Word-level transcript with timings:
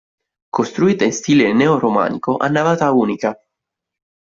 Costruita 0.57 1.03
in 1.05 1.13
stile 1.13 1.53
neoromanico 1.53 2.35
a 2.37 2.47
navata 2.47 2.91
unica. 2.91 3.39